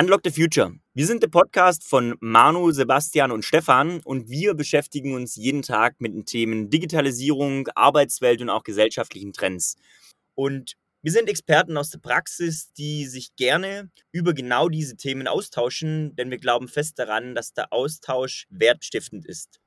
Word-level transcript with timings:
Unlock 0.00 0.22
the 0.24 0.30
Future. 0.30 0.72
Wir 0.94 1.06
sind 1.06 1.22
der 1.22 1.28
Podcast 1.28 1.84
von 1.84 2.16
Manu, 2.20 2.70
Sebastian 2.70 3.30
und 3.30 3.44
Stefan 3.44 4.00
und 4.02 4.30
wir 4.30 4.54
beschäftigen 4.54 5.14
uns 5.14 5.36
jeden 5.36 5.60
Tag 5.60 5.96
mit 5.98 6.14
den 6.14 6.24
Themen 6.24 6.70
Digitalisierung, 6.70 7.68
Arbeitswelt 7.74 8.40
und 8.40 8.48
auch 8.48 8.62
gesellschaftlichen 8.62 9.34
Trends. 9.34 9.76
Und 10.34 10.72
wir 11.02 11.12
sind 11.12 11.28
Experten 11.28 11.76
aus 11.76 11.90
der 11.90 11.98
Praxis, 11.98 12.72
die 12.72 13.04
sich 13.04 13.36
gerne 13.36 13.90
über 14.10 14.32
genau 14.32 14.70
diese 14.70 14.96
Themen 14.96 15.28
austauschen, 15.28 16.16
denn 16.16 16.30
wir 16.30 16.38
glauben 16.38 16.68
fest 16.68 16.98
daran, 16.98 17.34
dass 17.34 17.52
der 17.52 17.70
Austausch 17.70 18.46
wertstiftend 18.48 19.26
ist. 19.26 19.60